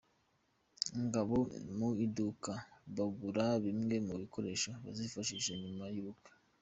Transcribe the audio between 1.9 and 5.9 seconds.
iduka bagura bimwe mu bikoresho bazifashisha nyuma